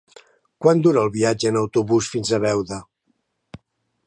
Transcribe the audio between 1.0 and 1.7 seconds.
el viatge en